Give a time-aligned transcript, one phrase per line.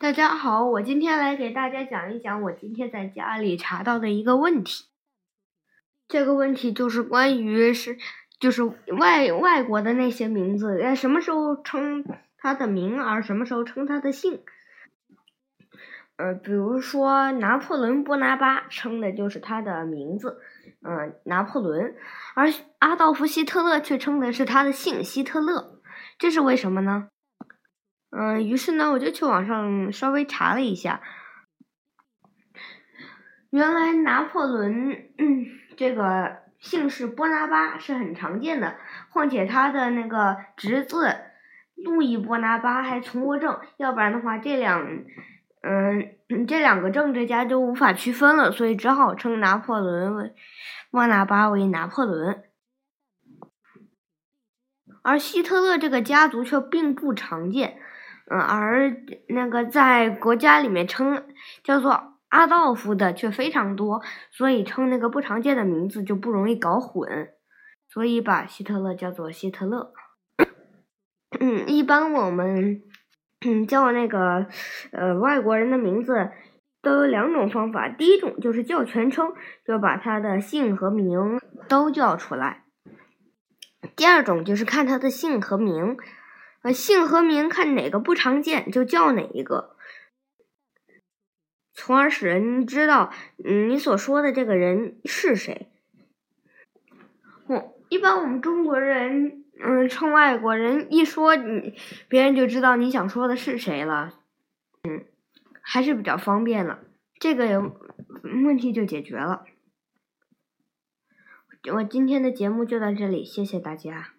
[0.00, 4.84] 大家好，我今天来给大家讲一讲我今天在家里查到的一个问题。
[6.06, 7.98] 这个问题就是关于是，
[8.38, 12.04] 就是外外国的那些名字，呃，什么时候称
[12.36, 14.40] 他的名，而什么时候称他的姓？
[16.16, 20.38] 呃，比如说拿破仑·波拿巴称的就是他的名字，
[20.82, 21.96] 嗯，拿破仑，
[22.36, 25.80] 而阿道夫·希特勒却称的是他的姓希特勒，
[26.20, 27.08] 这是为什么呢？
[28.10, 31.02] 嗯，于是呢，我就去网上稍微查了一下，
[33.50, 35.10] 原来拿破仑
[35.76, 38.76] 这个姓氏波拿巴是很常见的，
[39.12, 41.16] 况且他的那个侄子
[41.74, 45.04] 路易波拿巴还从过政，要不然的话，这两
[45.62, 50.34] 嗯这两个政治家就无法区分了，所以只好称拿破仑为
[50.90, 52.42] 波拿巴为拿破仑，
[55.02, 57.78] 而希特勒这个家族却并不常见。
[58.30, 58.94] 嗯，而
[59.28, 61.24] 那个在国家里面称
[61.64, 67.30] 叫做阿道夫的却非常多，所以称那个不常见的名字就不容易搞混，
[67.88, 69.92] 所以把希特勒叫做希特勒。
[71.40, 72.82] 嗯，一般我们
[73.66, 74.46] 叫那个
[74.92, 76.30] 呃外国人的名字
[76.82, 79.32] 都有两种方法，第一种就是叫全称，
[79.64, 82.64] 就把他的姓和名都叫出来；
[83.96, 85.96] 第二种就是看他的姓和名。
[86.62, 89.76] 呃，姓和名看哪个不常见就叫哪一个，
[91.72, 95.68] 从而使人知道你所说的这个人是谁。
[97.46, 101.76] 哦，一般我们中国人嗯称外国人一说你，
[102.08, 104.20] 别人就知道你想说的是谁了，
[104.82, 105.04] 嗯，
[105.62, 106.80] 还是比较方便了，
[107.20, 107.72] 这个
[108.44, 109.44] 问题就解决了。
[111.72, 114.17] 我今天的节目就到这里，谢谢大家。